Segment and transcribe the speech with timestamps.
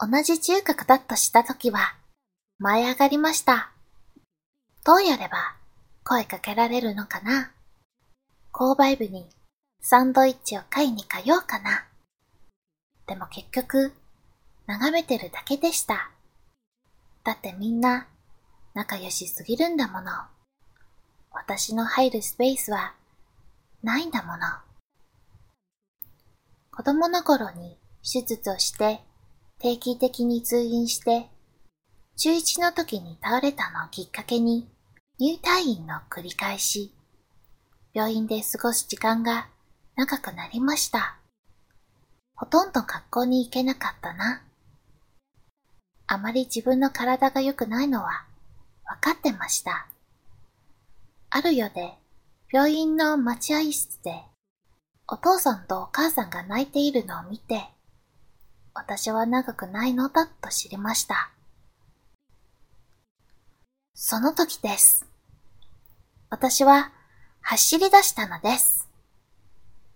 [0.00, 1.96] 同じ中核だとしたときは、
[2.60, 3.72] 舞い上がりました。
[4.84, 5.56] どうやれば
[6.04, 7.50] 声かけられるのかな？
[8.52, 9.28] 購買部に
[9.80, 11.84] サンドイッチを買いに通うかな？
[13.08, 13.92] でも結局、
[14.68, 16.10] 眺めてるだけでした。
[17.24, 18.06] だってみんな
[18.74, 20.12] 仲良しすぎるんだもの。
[21.32, 22.94] 私の入るスペースは
[23.82, 24.42] ないんだもの。
[26.70, 29.00] 子供の頃に手術をして
[29.60, 31.28] 定期的に通院して
[32.16, 34.68] 中1の時に倒れたのをきっかけに
[35.18, 36.92] 入退院の繰り返し
[37.92, 39.48] 病院で過ごす時間が
[39.96, 41.16] 長くなりました。
[42.36, 44.42] ほとんど学校に行けなかったな。
[46.06, 48.24] あまり自分の体が良くないのは
[48.84, 49.88] 分かってました。
[51.30, 51.94] ある夜で
[52.52, 54.22] 病院の待合室で
[55.08, 57.64] お父さんとお母さんが泣いているのを見て、
[58.78, 61.32] 私は長くないのだと知りました。
[63.92, 65.04] その時です。
[66.30, 66.92] 私は
[67.40, 68.77] 走り出したのです。